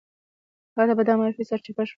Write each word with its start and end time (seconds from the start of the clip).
هلته 0.75 0.93
به 0.97 1.03
دا 1.07 1.13
معرفي 1.19 1.43
سرچپه 1.49 1.83
شوه. 1.85 1.89